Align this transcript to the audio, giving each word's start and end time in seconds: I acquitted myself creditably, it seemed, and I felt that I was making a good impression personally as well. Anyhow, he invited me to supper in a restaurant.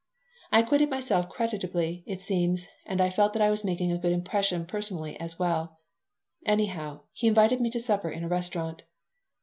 I 0.51 0.61
acquitted 0.61 0.89
myself 0.89 1.29
creditably, 1.29 2.03
it 2.07 2.21
seemed, 2.21 2.67
and 2.87 2.99
I 2.99 3.11
felt 3.11 3.33
that 3.33 3.41
I 3.43 3.51
was 3.51 3.63
making 3.63 3.91
a 3.91 3.99
good 3.99 4.13
impression 4.13 4.65
personally 4.65 5.15
as 5.19 5.37
well. 5.37 5.77
Anyhow, 6.43 7.01
he 7.13 7.27
invited 7.27 7.61
me 7.61 7.69
to 7.69 7.79
supper 7.79 8.09
in 8.09 8.23
a 8.23 8.27
restaurant. 8.27 8.81